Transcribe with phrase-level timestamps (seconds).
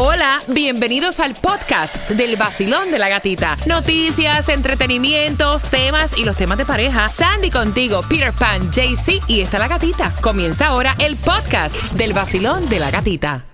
[0.00, 3.56] Hola, bienvenidos al podcast del vacilón de la gatita.
[3.66, 7.08] Noticias, entretenimientos, temas y los temas de pareja.
[7.08, 10.14] Sandy contigo, Peter Pan, JC y está la gatita.
[10.20, 13.44] Comienza ahora el podcast del vacilón de la gatita.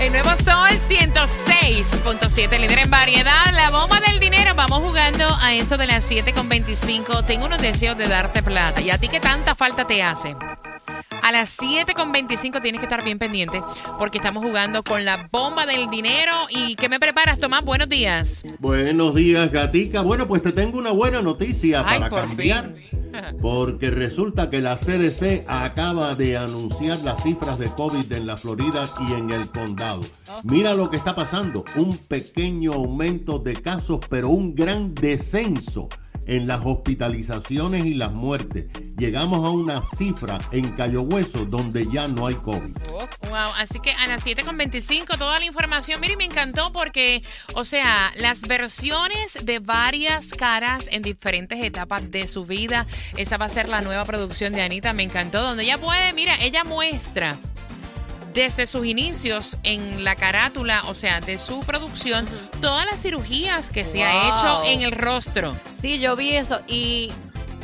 [0.00, 3.52] El nuevo Sol 106.7, líder en variedad.
[3.52, 4.56] La bomba del dinero.
[4.56, 7.24] Vamos jugando a eso de las 7.25.
[7.24, 8.80] Tengo unos deseos de darte plata.
[8.80, 10.34] ¿Y a ti qué tanta falta te hace?
[11.28, 13.62] A las 7.25 tienes que estar bien pendiente
[13.98, 16.32] porque estamos jugando con la bomba del dinero.
[16.48, 17.62] ¿Y qué me preparas, Tomás?
[17.66, 18.42] Buenos días.
[18.60, 20.00] Buenos días, gatica.
[20.00, 22.74] Bueno, pues te tengo una buena noticia Ay, para por cambiar.
[22.74, 22.88] fin.
[23.42, 28.88] Porque resulta que la CDC acaba de anunciar las cifras de COVID en la Florida
[29.06, 30.06] y en el condado.
[30.44, 31.62] Mira lo que está pasando.
[31.76, 35.90] Un pequeño aumento de casos, pero un gran descenso
[36.28, 38.66] en las hospitalizaciones y las muertes.
[38.96, 42.76] Llegamos a una cifra en Cayo Hueso donde ya no hay COVID.
[43.28, 46.00] Wow, así que a las 7.25 toda la información.
[46.00, 47.22] Mire, me encantó porque,
[47.54, 52.86] o sea, las versiones de varias caras en diferentes etapas de su vida.
[53.16, 54.92] Esa va a ser la nueva producción de Anita.
[54.92, 55.42] Me encantó.
[55.42, 57.38] Donde ella puede, mira, ella muestra
[58.38, 62.24] desde sus inicios en la carátula, o sea, de su producción,
[62.60, 64.38] todas las cirugías que se ha Wow.
[64.38, 65.56] hecho en el rostro.
[65.82, 67.10] Sí, yo vi eso y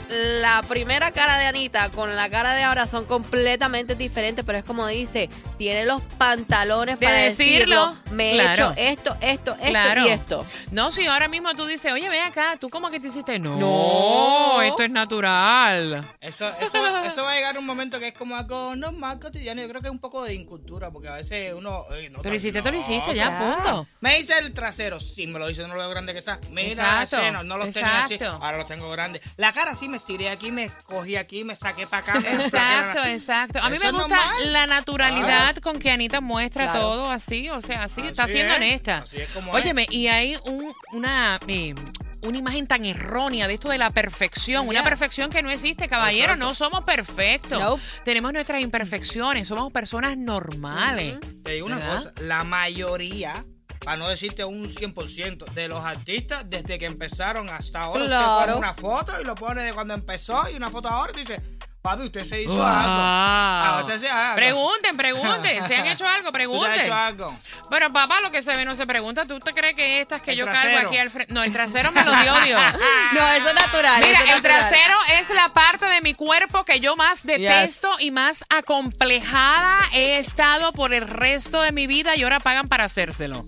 [0.09, 4.65] la primera cara de Anita con la cara de ahora son completamente diferentes, pero es
[4.65, 8.15] como dice, tiene los pantalones De para decirlo, decirlo.
[8.15, 8.73] Me claro.
[8.77, 10.07] he hecho esto, esto, esto Claro.
[10.07, 10.47] y esto.
[10.71, 13.39] No, si ahora mismo tú dices, oye, ve acá, ¿tú cómo que te hiciste?
[13.39, 14.63] No, No.
[14.63, 16.15] esto es natural.
[16.21, 19.61] Eso, eso, va- eso va a llegar un momento que es como algo normal, cotidiano.
[19.63, 21.85] Yo creo que es un poco de incultura, porque a veces uno.
[21.93, 23.87] "Ey, no, Pero tan hiciste, te lo hiciste, ya, punto.
[24.01, 26.39] Me hice el trasero, sí, me lo hice, no lo veo grande que está.
[26.51, 28.45] Mira, Exacto, ese no, los tenía así, exacto.
[28.45, 29.23] ahora los tengo grandes.
[29.37, 32.21] La cara sí me estiré aquí, me cogí aquí, me saqué para acá.
[32.21, 33.59] me Exacto, exacto.
[33.63, 34.53] A mí me gusta normal.
[34.53, 36.81] la naturalidad con que Anita muestra Claro.
[36.81, 38.99] todo así, o sea, así, está siendo es, honesta.
[38.99, 41.75] así es como Óyeme, y hay un, una, eh,
[42.23, 46.33] una imagen tan errónea de esto de la perfección, una perfección que no existe, caballero,
[46.35, 46.47] Exacto.
[46.47, 47.61] no somos perfectos.
[47.61, 47.83] Nope.
[48.05, 51.17] Tenemos nuestras imperfecciones, somos personas normales.
[51.43, 51.97] Te digo una ¿Verdad?
[51.99, 53.45] cosa, la mayoría,
[53.85, 58.45] para no decirte un 100%, de los artistas, desde que empezaron hasta ahora, usted Claro.
[58.55, 61.41] pone una foto y lo pone de cuando empezó y una foto ahora y dice,
[61.85, 62.65] papi, usted se hizo algo.
[62.67, 65.63] Ah, usted se ah, Pregunten, pregunten.
[65.69, 66.81] Si han hecho algo, usted ha pregunten.
[66.81, 67.39] hecho algo.
[67.69, 69.27] Pero papá, lo que se ve no se pregunta.
[69.27, 71.35] ¿Tú te crees que estas que El yo cargo aquí al frente?
[71.35, 72.63] No, el trasero me lo dio Dios.
[73.13, 74.03] No, eso es natural.
[74.03, 74.69] Mira, es el natural.
[74.71, 80.19] trasero es la parte de mi cuerpo que yo más detesto y más acomplejada he
[80.19, 83.45] estado por el resto de mi vida y ahora pagan para hacérselo.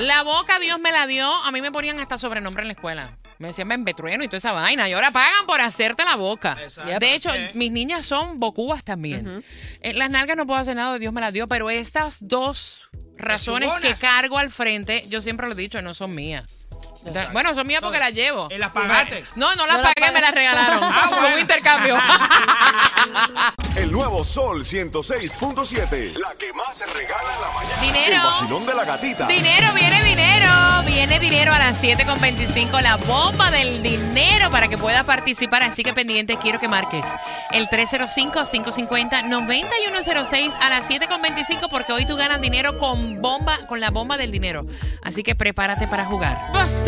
[0.00, 3.16] La boca Dios me la dio, a mí me ponían hasta sobrenombre en la escuela.
[3.44, 4.88] Me decían Bembetrueno y toda esa vaina.
[4.88, 6.56] Y ahora pagan por hacerte la boca.
[6.62, 6.98] Exacto.
[6.98, 7.40] De hecho, Sí.
[7.52, 9.44] mis niñas son bocúas también.
[9.82, 12.88] Eh, las nalgas no puedo hacer nada, Dios me las dio, pero estas dos
[13.18, 16.63] razones que cargo al frente, yo siempre lo he dicho, no son mías.
[17.32, 18.48] Bueno, son mías porque las llevo.
[18.50, 19.24] ¿Y las pagaste?
[19.34, 20.78] No, no las No pagué, me las regalaron.
[20.82, 21.34] Ah, Como bueno.
[21.36, 21.96] un intercambio.
[23.76, 26.16] El nuevo Sol 106.7.
[26.16, 27.80] La que más se regala en la mañana.
[27.82, 28.16] Dinero.
[28.16, 29.26] El vacilón de la gatita.
[29.26, 30.48] Dinero, viene dinero.
[30.86, 32.80] Viene dinero a las 7.25.
[32.80, 35.62] La bomba del dinero para que puedas participar.
[35.64, 37.04] Así que pendiente, quiero que marques
[37.52, 44.16] el 305-550-9106 a las 7.25 porque hoy tú ganas dinero con bomba, con la bomba
[44.16, 44.64] del dinero.
[45.02, 46.38] Así que prepárate para jugar.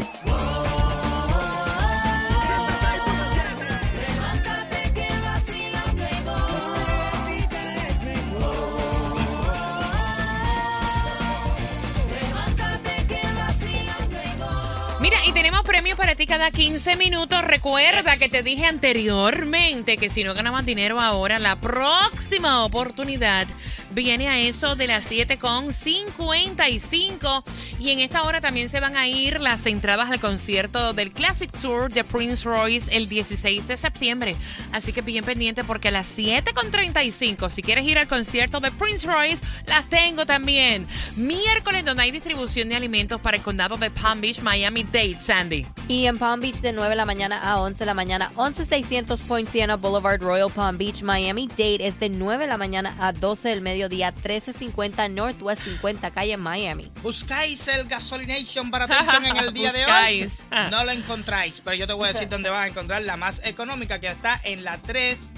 [16.26, 17.42] cada 15 minutos.
[17.42, 23.46] Recuerda que te dije anteriormente que si no ganabas dinero ahora, la próxima oportunidad
[23.90, 27.42] viene a eso de las 7.55.
[27.78, 31.50] Y en esta hora también se van a ir las entradas al concierto del Classic
[31.50, 34.36] Tour de Prince Royce el 16 de septiembre.
[34.72, 39.06] Así que bien pendiente porque a las 7.35, si quieres ir al concierto de Prince
[39.06, 40.86] Royce, las tengo también.
[41.16, 45.66] Miércoles, donde hay distribución de alimentos para el condado de Palm Beach, Miami Dade, Sandy.
[45.88, 49.20] Y en Palm Beach de 9 de la mañana a 11 de la mañana, 11600
[49.22, 53.12] Point Siena Boulevard, Royal Palm Beach, Miami Dade es de 9 de la mañana a
[53.12, 56.90] 12 del mediodía, 1350 Northwest 50 calle Miami.
[57.02, 60.32] Buscáis el Gasolination Baratation en el día de hoy.
[60.50, 60.68] Ah.
[60.70, 63.40] No lo encontráis, pero yo te voy a decir dónde vas a encontrar la más
[63.44, 65.34] económica que está en la 3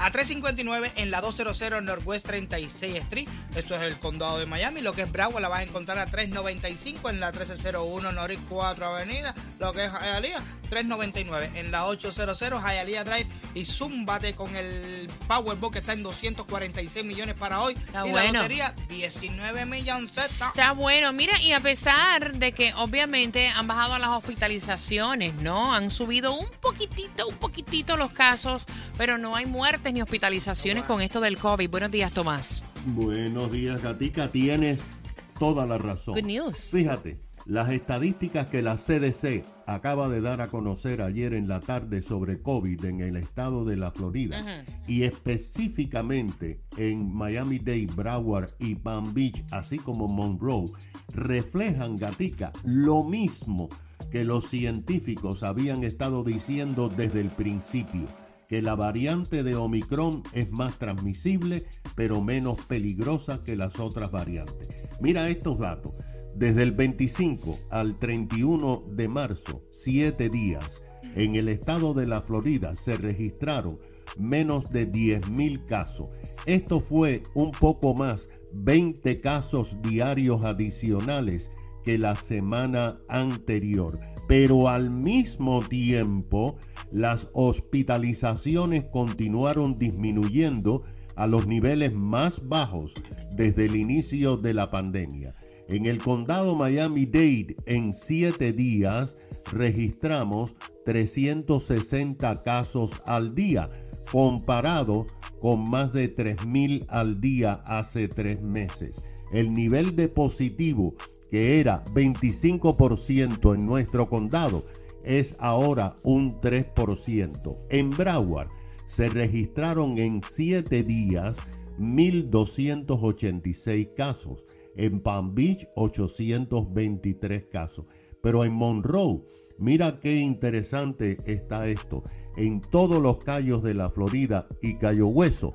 [0.00, 3.28] a 359 en la 200 Northwest 36 Street.
[3.54, 4.80] Esto es el condado de Miami.
[4.80, 8.86] Lo que es Broward la vas a encontrar a 395 en la 1301 Norris 4
[8.86, 9.34] Avenida.
[9.58, 13.26] Lo que es Hialeah 399 en la 800 Hialeah Drive.
[13.54, 17.74] Y zúmbate con el Powerball que está en 246 millones para hoy.
[17.74, 18.32] Está y bueno.
[18.32, 20.16] la lotería 19 millones.
[20.16, 25.74] Está bueno, mira, y a pesar de que obviamente han bajado las hospitalizaciones, ¿no?
[25.74, 28.66] Han subido un poquitito, un poquitito los casos,
[28.96, 31.70] pero no hay muertes ni hospitalizaciones con esto del COVID.
[31.70, 32.62] Buenos días, Tomás.
[32.86, 34.28] Buenos días, Gatica.
[34.28, 35.02] Tienes
[35.38, 36.14] toda la razón.
[36.14, 36.70] Good news.
[36.70, 42.02] Fíjate, las estadísticas que la CDC acaba de dar a conocer ayer en la tarde
[42.02, 49.14] sobre COVID en el estado de la Florida y específicamente en Miami-Dade, Broward y Palm
[49.14, 50.72] Beach, así como Monroe,
[51.14, 53.68] reflejan, Gatica, lo mismo
[54.10, 58.08] que los científicos habían estado diciendo desde el principio
[58.50, 64.98] que la variante de Omicron es más transmisible, pero menos peligrosa que las otras variantes.
[65.00, 65.94] Mira estos datos.
[66.34, 70.82] Desde el 25 al 31 de marzo, siete días,
[71.14, 73.78] en el estado de la Florida se registraron
[74.18, 76.08] menos de 10.000 casos.
[76.44, 81.50] Esto fue un poco más, 20 casos diarios adicionales
[81.84, 83.98] que la semana anterior.
[84.28, 86.56] Pero al mismo tiempo,
[86.92, 90.84] las hospitalizaciones continuaron disminuyendo
[91.16, 92.94] a los niveles más bajos
[93.36, 95.34] desde el inicio de la pandemia.
[95.68, 99.16] En el condado Miami-Dade, en siete días,
[99.52, 103.68] registramos 360 casos al día,
[104.10, 105.06] comparado
[105.40, 109.04] con más de 3.000 al día hace tres meses.
[109.32, 110.94] El nivel de positivo,
[111.30, 114.64] que era 25% en nuestro condado,
[115.04, 117.56] es ahora un 3%.
[117.70, 118.48] En Broward
[118.84, 121.36] se registraron en siete días
[121.78, 124.42] 1.286 casos.
[124.76, 127.86] En Palm Beach, 823 casos.
[128.22, 129.22] Pero en Monroe,
[129.58, 132.02] mira qué interesante está esto.
[132.36, 135.54] En todos los callos de la Florida y Cayo Hueso,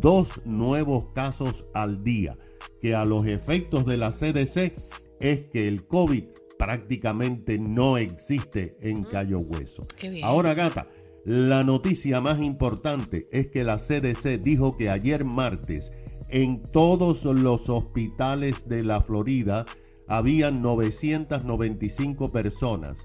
[0.00, 2.36] dos nuevos casos al día,
[2.80, 4.74] que a los efectos de la CDC
[5.22, 6.24] es que el COVID
[6.58, 9.82] prácticamente no existe en Cayo Hueso.
[10.22, 10.88] Ahora, gata,
[11.24, 15.92] la noticia más importante es que la CDC dijo que ayer martes
[16.30, 19.64] en todos los hospitales de la Florida
[20.08, 22.98] habían 995 personas.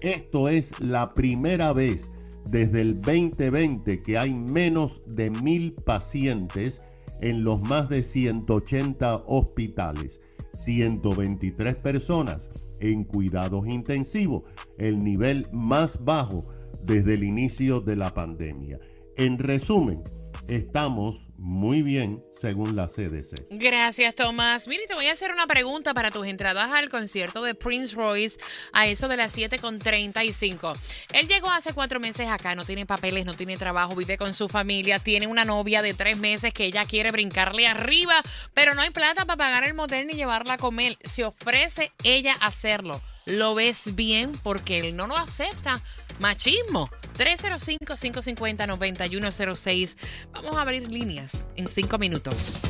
[0.00, 2.10] Esto es la primera vez
[2.44, 6.80] desde el 2020 que hay menos de mil pacientes
[7.20, 10.20] en los más de 180 hospitales.
[10.56, 14.44] 123 personas en cuidados intensivos,
[14.78, 16.44] el nivel más bajo
[16.84, 18.78] desde el inicio de la pandemia.
[19.16, 20.02] En resumen,
[20.48, 23.46] estamos muy bien según la CDC.
[23.50, 24.68] Gracias, Tomás.
[24.68, 28.38] Mire, te voy a hacer una pregunta para tus entradas al concierto de Prince Royce
[28.72, 30.78] a eso de las 7.35.
[31.12, 34.48] Él llegó hace cuatro meses acá, no tiene papeles, no tiene trabajo, vive con su
[34.48, 38.22] familia, tiene una novia de tres meses que ella quiere brincarle arriba,
[38.54, 40.96] pero no hay plata para pagar el motel ni llevarla a comer.
[41.04, 43.00] Se ofrece ella hacerlo.
[43.28, 44.30] ¿Lo ves bien?
[44.44, 45.82] Porque él no lo acepta.
[46.20, 46.88] Machismo.
[47.18, 49.96] 305-550-9106.
[50.32, 52.60] Vamos a abrir líneas en cinco minutos.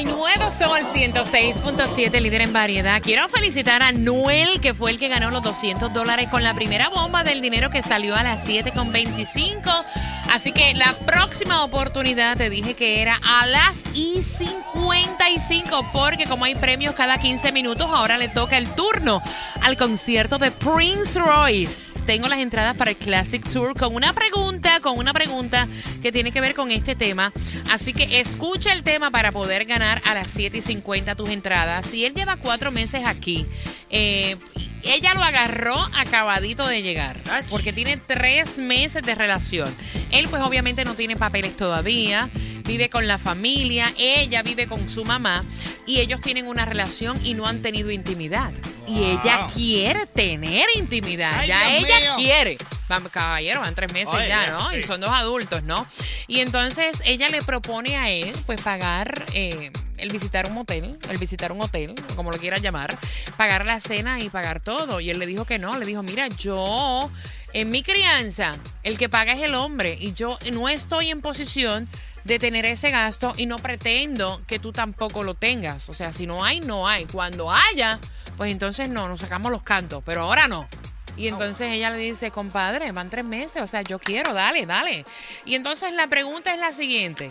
[0.00, 3.02] El nuevo Sol 106.7, líder en variedad.
[3.02, 6.88] Quiero felicitar a Noel, que fue el que ganó los 200 dólares con la primera
[6.88, 9.84] bomba del dinero que salió a las 7.25.
[10.32, 16.46] Así que la próxima oportunidad te dije que era a las y 55, porque como
[16.46, 19.22] hay premios cada 15 minutos, ahora le toca el turno
[19.60, 21.89] al concierto de Prince Royce.
[22.10, 25.68] Tengo las entradas para el Classic Tour con una pregunta, con una pregunta
[26.02, 27.32] que tiene que ver con este tema.
[27.70, 31.86] Así que escucha el tema para poder ganar a las 7 y 50 tus entradas.
[31.86, 33.46] Si él lleva cuatro meses aquí,
[33.90, 34.36] eh,
[34.82, 37.16] ella lo agarró acabadito de llegar,
[37.48, 39.72] porque tiene tres meses de relación.
[40.10, 42.28] Él pues obviamente no tiene papeles todavía,
[42.70, 45.44] vive con la familia, ella vive con su mamá
[45.86, 48.52] y ellos tienen una relación y no han tenido intimidad.
[48.86, 52.14] Y ella quiere tener intimidad, Ay, ya Dios ella mío.
[52.16, 52.58] quiere.
[52.88, 54.72] Vamos, caballero, van tres meses ya, ¿no?
[54.76, 55.84] Y son dos adultos, ¿no?
[56.28, 61.18] Y entonces ella le propone a él, pues, pagar eh, el visitar un motel, el
[61.18, 62.96] visitar un hotel, como lo quieras llamar,
[63.36, 65.00] pagar la cena y pagar todo.
[65.00, 67.10] Y él le dijo que no, le dijo, mira, yo,
[67.52, 71.88] en mi crianza, el que paga es el hombre y yo no estoy en posición
[72.24, 75.88] de tener ese gasto y no pretendo que tú tampoco lo tengas.
[75.88, 77.06] O sea, si no hay, no hay.
[77.06, 77.98] Cuando haya,
[78.36, 80.68] pues entonces no, nos sacamos los cantos, pero ahora no.
[81.16, 85.04] Y entonces ella le dice, compadre, van tres meses, o sea, yo quiero, dale, dale.
[85.44, 87.30] Y entonces la pregunta es la siguiente.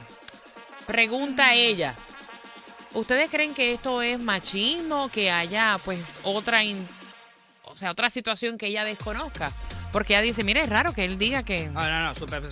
[0.85, 1.95] Pregunta ella.
[2.93, 6.87] ¿Ustedes creen que esto es machismo, que haya pues otra, in-
[7.63, 9.51] o sea, otra situación que ella desconozca?
[9.91, 12.43] Porque ella dice, mira, es raro que él diga que, No, no, no, súper,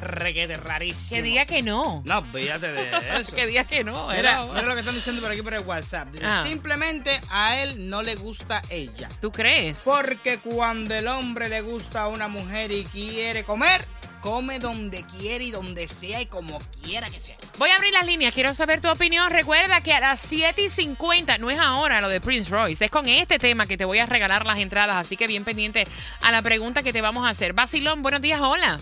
[0.00, 1.16] requete, rarísimo.
[1.16, 2.02] que diga que no.
[2.04, 3.32] No, fíjate de eso.
[3.34, 4.08] que diga que no.
[4.08, 6.08] Mira, mira lo que están diciendo por aquí por el WhatsApp.
[6.12, 6.44] Dice, Ah.
[6.46, 9.08] Simplemente a él no le gusta ella.
[9.20, 9.78] ¿Tú crees?
[9.84, 13.86] Porque cuando el hombre le gusta a una mujer y quiere comer,
[14.20, 17.36] come donde quiere y donde sea y como quiera que sea.
[17.58, 19.30] Voy a abrir las líneas, quiero saber tu opinión.
[19.30, 22.90] Recuerda que a las 7 y 50, no es ahora lo de Prince Royce, es
[22.90, 25.86] con este tema que te voy a regalar las entradas, así que bien pendiente
[26.22, 27.52] a la pregunta que te vamos a hacer.
[27.54, 28.78] Basilón, buenos días, hola.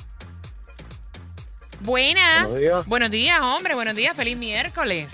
[1.81, 2.45] Buenas.
[2.51, 2.87] Buenos días.
[2.87, 5.13] Buenos días, hombre, buenos días, feliz miércoles.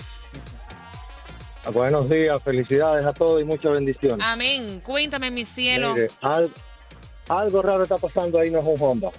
[1.71, 4.23] Buenos días, felicidades a todos y muchas bendiciones.
[4.25, 4.81] Amén.
[4.81, 5.93] Cuéntame, mi cielo.
[5.93, 6.51] Mire, al-
[7.27, 9.09] algo raro está pasando ahí, no es un Honda.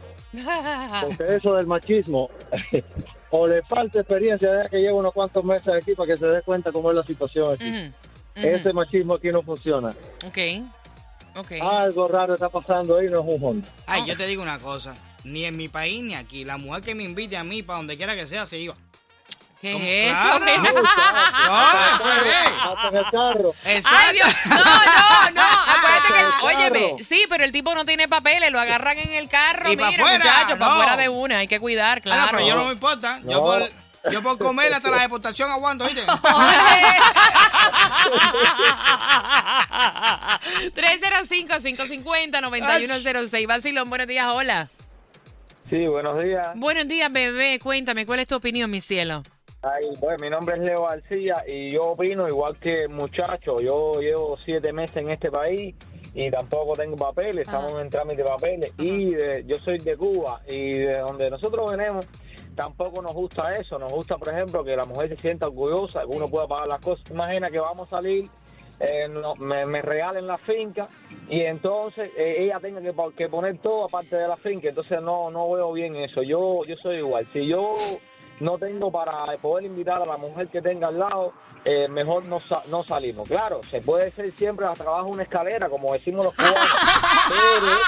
[1.02, 2.30] Porque eso del machismo,
[3.30, 6.42] o le falta experiencia, ya que lleva unos cuantos meses aquí para que se dé
[6.42, 7.92] cuenta cómo es la situación aquí.
[8.34, 9.88] Ese machismo aquí no funciona.
[10.26, 10.38] Ok.
[11.36, 11.52] Ok.
[11.60, 13.68] Algo raro está pasando ahí, no es un Honda.
[13.86, 14.94] Ay, yo te digo una cosa.
[15.24, 16.44] Ni en mi país ni aquí.
[16.44, 18.74] La mujer que me invite a mí, para donde quiera que sea, se iba.
[19.66, 19.84] ¿Qué ¿Cómo?
[19.84, 20.38] es eso?
[20.38, 20.44] Claro.
[20.46, 20.70] ¿Qué-
[21.46, 21.54] No.
[22.72, 23.54] Hasta en el carro.
[23.64, 23.98] Exacto.
[24.06, 24.28] Ay, Dios.
[24.46, 25.42] No, no, no.
[25.76, 29.70] Acuérdate que, óyeme, sí, pero el tipo no tiene papeles, lo agarran en el carro.
[29.72, 30.76] Y mira, fuera, muchachos, para no.
[30.76, 32.22] fuera de una, hay que cuidar, Ah, claro.
[32.22, 33.18] no, pero yo no me importa.
[33.24, 33.40] Yo, No.
[33.42, 33.68] por,
[34.12, 36.02] yo por comer hasta la deportación aguanto, ¿oíste?
[42.06, 43.46] 305-550-9106.
[43.46, 44.68] Basilón, buenos días, hola.
[45.70, 46.46] Sí, buenos días.
[46.54, 47.58] Buenos días, bebé.
[47.58, 49.22] Cuéntame, ¿cuál es tu opinión, mi cielo?
[49.74, 53.56] Ay, bueno, mi nombre es Leo García y yo opino igual que el muchacho.
[53.60, 55.74] Yo llevo siete meses en este país
[56.14, 58.72] y tampoco tengo papeles, estamos en trámite de papeles.
[58.78, 62.06] Y de- yo soy de Cuba y de donde nosotros venimos
[62.54, 63.78] tampoco nos gusta eso.
[63.78, 66.80] Nos gusta, por ejemplo, que la mujer se sienta orgullosa, que uno pueda pagar las
[66.80, 67.10] cosas.
[67.10, 68.26] Imagina que vamos a salir,
[68.78, 70.86] eh, no- me, me regalen la finca
[71.28, 74.68] y entonces eh, ella tenga que, que poner todo aparte de la finca.
[74.68, 76.22] Entonces no, no veo bien eso.
[76.22, 77.26] Yo, yo soy igual.
[77.32, 77.74] Si yo
[78.40, 81.32] no tengo para poder invitar a la mujer que tenga al lado,
[81.64, 83.26] eh, mejor no, sa- no salimos.
[83.28, 86.58] Claro, se puede ser siempre a de una escalera, como decimos los cubanos.
[87.28, 87.78] pero-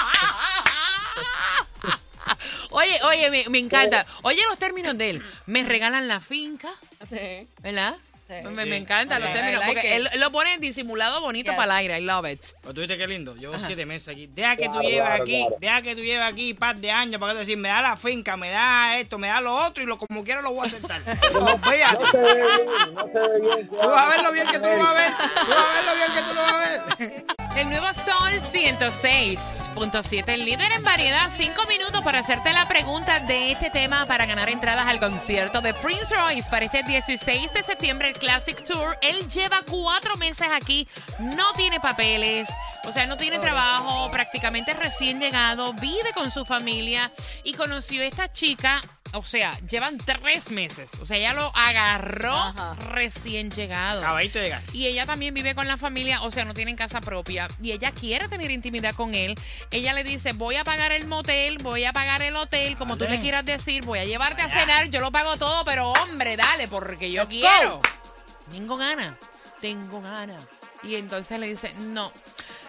[2.71, 4.05] Oye, oye, me, me encanta.
[4.21, 5.23] Oye los términos de él.
[5.47, 6.69] Me regalan la finca,
[7.07, 7.47] Sí.
[7.61, 7.95] ¿verdad?
[8.29, 8.35] Sí.
[8.47, 9.59] Me, me encantan los términos.
[9.61, 10.07] like Porque it.
[10.13, 11.57] él lo pone disimulado bonito Yes.
[11.57, 11.97] para el aire.
[11.99, 12.41] I love it.
[12.61, 13.35] Pero tú viste qué lindo.
[13.35, 14.27] Llevo siete meses aquí.
[14.27, 15.55] Deja que tú Claro, lleves claro, aquí, claro.
[15.59, 17.81] deja que tú lleves aquí un par de años para que te decir, me da
[17.81, 20.65] la finca, me da esto, me da lo otro y lo como quiera lo voy
[20.65, 21.01] a aceptar.
[21.33, 22.03] Olvídate.
[22.03, 23.67] no se ve bien, no se ve bien.
[23.69, 25.11] Tú vas a ver lo bien que tú lo vas a ver.
[25.11, 27.23] Tú vas a ver lo bien que tú lo vas a ver.
[27.57, 31.29] El nuevo Sol 106.7, el líder en variedad.
[31.35, 35.73] Cinco minutos para hacerte la pregunta de este tema para ganar entradas al concierto de
[35.73, 38.97] Prince Royce para este 16 de septiembre, Classic Tour.
[39.01, 40.87] Él lleva cuatro meses aquí,
[41.19, 42.47] no tiene papeles,
[42.85, 47.11] o sea, no tiene trabajo, prácticamente recién llegado, vive con su familia
[47.43, 48.81] y conoció a esta chica.
[49.13, 50.91] O sea, llevan tres meses.
[51.01, 52.75] O sea, ella lo agarró Ajá.
[52.75, 54.01] recién llegado.
[54.01, 54.63] Caballito de gas.
[54.71, 57.47] Y ella también vive con la familia, o sea, no tienen casa propia.
[57.59, 59.33] Y ella quiere tener intimidad con él.
[59.71, 63.05] Ella le dice, voy a pagar el motel, voy a pagar el hotel, como tú
[63.09, 66.67] le quieras decir, voy a llevarte a cenar, yo lo pago todo, pero hombre, dale,
[66.67, 67.77] porque yo Let's quiero.
[67.77, 67.81] go.
[68.51, 69.15] Tengo ganas,
[69.61, 70.41] tengo ganas.
[70.83, 72.11] Y entonces le dice, no,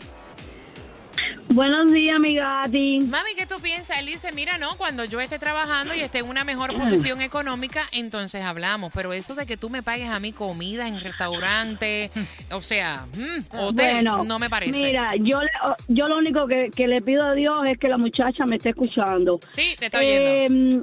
[1.48, 2.98] Buenos días, mi gati.
[3.00, 3.98] Mami, ¿qué tú piensas?
[4.00, 7.84] Él dice, mira, no, cuando yo esté trabajando y esté en una mejor posición económica,
[7.92, 8.92] entonces hablamos.
[8.94, 12.10] Pero eso de que tú me pagues a mí comida en restaurante,
[12.52, 14.72] o sea, mm, hotel, Bueno, no me parece.
[14.72, 15.50] Mira, yo, le-
[15.88, 18.70] yo lo único que, que le pido a Dios es que la muchacha me esté
[18.70, 19.38] escuchando.
[19.52, 20.30] Sí, te está oyendo.
[20.30, 20.82] Eh,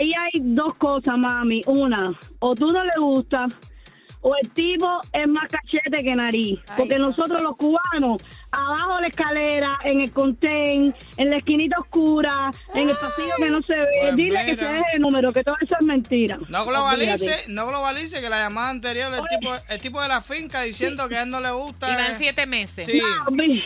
[0.00, 1.60] ahí hay dos cosas, mami.
[1.66, 3.54] Una, o tú no le gustas,
[4.22, 6.58] o el tipo es más cachete que nariz.
[6.76, 12.50] Porque nosotros los cubanos, abajo de la escalera, en el contén, en la esquinita oscura,
[12.74, 15.42] en el pasillo que no se ve, Pues dile que se deje el número, que
[15.44, 16.38] todo eso es mentira.
[16.48, 20.62] No globalice, no globalice que la llamada anterior, el tipo, el tipo de la finca
[20.62, 21.90] diciendo que a él no le gusta.
[21.90, 22.86] Y van eh, siete meses.
[22.86, 23.00] Sí.
[23.00, 23.62] No, olví-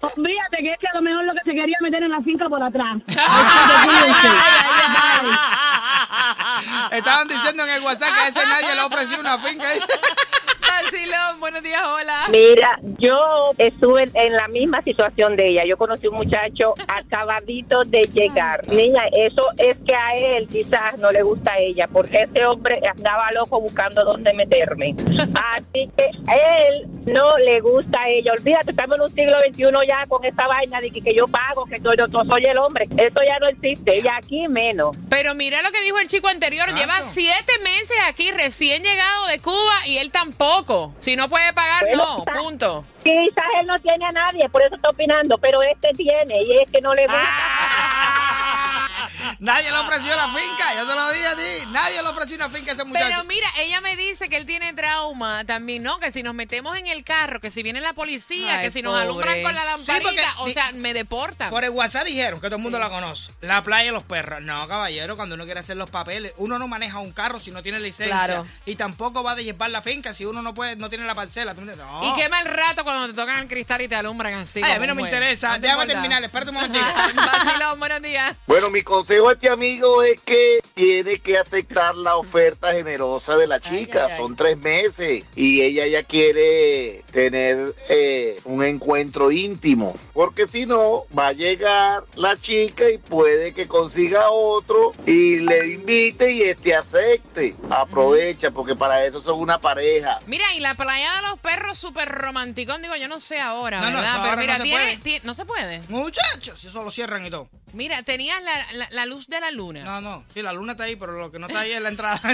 [0.00, 2.48] olvídate que es que a lo mejor lo que se quería meter en la finca
[2.48, 2.98] por atrás.
[6.90, 9.68] Estaban diciendo en el WhatsApp que a ese nadie le ofreció una finca.
[10.82, 12.26] Basilón, buenos días, hola.
[12.30, 15.64] Mira, yo estuve en- la misma situación de ella.
[15.66, 18.66] Yo conocí un muchacho acabadito de llegar.
[18.68, 22.80] Niña, eso es que a él quizás no le gusta a ella, porque ese hombre
[22.94, 24.94] andaba loco buscando dónde meterme.
[25.34, 26.36] Así que a
[26.68, 28.32] él no le gusta a ella.
[28.38, 31.64] Olvídate, estamos en un siglo XXI ya con esta vaina de que, que yo pago,
[31.64, 32.86] que soy, yo soy el hombre.
[32.96, 33.98] Eso ya no existe.
[33.98, 34.96] Y aquí menos.
[35.08, 36.68] Pero mira lo que dijo el chico anterior.
[36.68, 36.86] Exacto.
[36.92, 40.67] Lleva siete meses aquí, recién llegado de Cuba, y él tampoco.
[40.98, 42.24] Si no puede pagar, no.
[42.24, 42.84] quizás- Punto.
[43.02, 46.70] Quizás él no tiene a nadie, por eso está opinando, pero este tiene y es
[46.70, 47.20] que no le gusta.
[49.40, 51.66] Nadie le ofreció la finca, yo te lo dije a ti.
[51.70, 53.06] Nadie le ofreció una finca a ese muchacho.
[53.08, 56.00] Pero mira, ella me dice que él tiene trauma también, ¿no?
[56.00, 58.82] Que si nos metemos en el carro, que si viene la policía, Ay, que si
[58.82, 59.02] nos pobre.
[59.04, 61.50] alumbran con la lamparita, porque o sea, me deportan.
[61.50, 63.30] Por el WhatsApp dijeron que todo el mundo la conoce.
[63.40, 64.40] La playa de los perros.
[64.42, 67.62] No, caballero, cuando uno quiere hacer los papeles, uno no maneja un carro si no
[67.62, 68.16] tiene licencia.
[68.24, 68.46] Claro.
[68.66, 71.54] Y tampoco va a llevar la finca si uno no puede, no tiene la parcela.
[71.54, 72.02] Tú- No.
[72.02, 74.60] Y qué mal rato cuando te tocan el cristal y te alumbran así.
[74.64, 75.54] Ay, a mí no me interesa.
[75.54, 75.92] te Déjame importa?
[76.02, 76.84] terminar, espérate un momentito.
[77.14, 78.36] Vacilón, buenos días.
[78.46, 83.46] Bueno, mi consejo a este amigo es que tiene que aceptar la oferta generosa de
[83.46, 84.06] la chica.
[84.06, 84.18] ay, ay.
[84.18, 89.96] Son tres meses y ella ya quiere tener eh, un encuentro íntimo.
[90.12, 95.68] Porque si no, va a llegar la chica y puede que consiga otro y le
[95.68, 97.54] invite y este acepte.
[97.70, 100.18] Aprovecha porque para eso son una pareja.
[100.26, 103.90] Mira, y la playa de los perros súper romanticón, digo, yo no sé ahora, No,
[103.90, 104.04] no, ¿verdad?
[104.14, 104.98] eso Pero ahora mira, no se tiene, puede.
[105.18, 105.80] tie- no se puede.
[105.88, 107.48] Muchachos, si eso lo cierran y todo.
[107.72, 109.82] Mira, tenías la, la- la luz de la luna.
[109.84, 110.24] No, no.
[110.34, 112.20] Sí, la luna está ahí, pero lo que no está ahí es la entrada.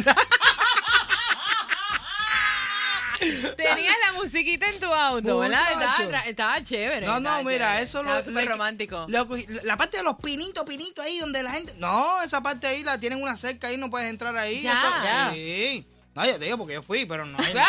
[3.57, 5.62] Tenías la musiquita en tu auto, ¿verdad?
[5.73, 7.07] Estaba, estaba chévere.
[7.07, 7.83] No, no, estaba mira, chévere.
[7.85, 8.18] eso lo.
[8.23, 9.07] súper le- romántico.
[9.09, 9.27] lo
[9.62, 11.73] la parte de los pinitos, pinitos ahí donde la gente.
[11.79, 14.62] No, esa parte ahí la tienen una cerca ahí, no puedes entrar ahí.
[14.62, 14.73] Ya.
[14.75, 15.31] eso- Ya.
[15.33, 15.87] Sí.
[16.14, 17.38] No, yo te digo porque yo fui, pero no.
[17.42, 17.61] Ay, no.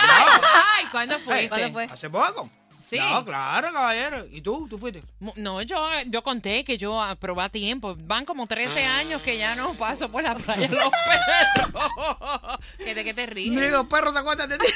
[0.75, 1.33] ay, ¿cuándo fuiste?
[1.41, 1.83] Hey, ¿Cuándo fue?
[1.85, 2.49] Hace poco.
[2.87, 2.99] Sí.
[2.99, 4.25] No, claro, caballero.
[4.31, 4.67] ¿Y tú?
[4.69, 5.01] ¿Tú fuiste?
[5.35, 7.95] No, yo, yo conté que yo aprobé a tiempo.
[7.97, 10.89] Van como 13 años que ya no paso por la playa los
[11.65, 12.59] perros.
[12.77, 13.53] ¿Que ¿De qué te ríes?
[13.59, 14.65] Ni los perros se acuerdan de ti.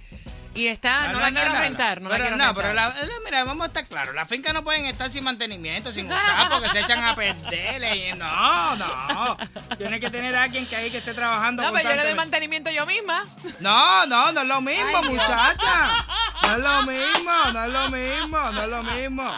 [0.57, 2.01] y está, no, la quiero rentar.
[2.01, 2.63] No, la pero, quiero no, rentar.
[2.63, 4.15] pero la- eh, mira, vamos a estar claros.
[4.15, 7.83] Las fincas no pueden estar sin mantenimiento, sin usar, porque se echan a perder.
[7.95, 9.37] y- No, no.
[9.77, 11.63] Tiene que tener a alguien que ahí que esté trabajando.
[11.63, 13.23] No, pero yo le doy mantenimiento yo misma.
[13.59, 16.05] No, no, no es lo mismo, Ay, muchacha.
[16.43, 19.33] No es lo mismo, no es lo mismo, no es lo mismo.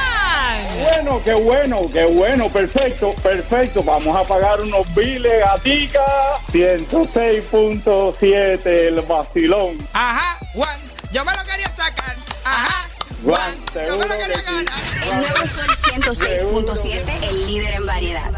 [0.93, 3.81] Bueno, qué bueno, qué bueno, perfecto, perfecto.
[3.81, 6.03] Vamos a pagar unos biles, gatica.
[6.51, 9.77] 106.7, el vacilón.
[9.93, 10.77] Ajá, Juan,
[11.13, 12.17] yo me lo quería sacar.
[12.43, 12.89] Ajá.
[13.23, 14.43] Juan, Yo me lo que quería sí.
[14.43, 14.65] ganar.
[15.03, 18.29] El nuevo Sol 106.7, el líder en variedad.